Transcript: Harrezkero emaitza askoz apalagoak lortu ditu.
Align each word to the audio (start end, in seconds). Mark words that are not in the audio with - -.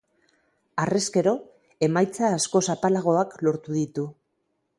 Harrezkero 0.83 1.33
emaitza 1.89 2.33
askoz 2.39 2.65
apalagoak 2.77 3.37
lortu 3.49 3.79
ditu. 3.81 4.09